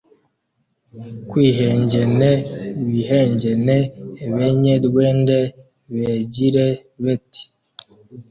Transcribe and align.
Kwihengene 1.29 2.31
wihengene 2.89 3.77
Ebenyerwende 4.23 5.39
begire 5.93 6.67
beti 7.03 7.43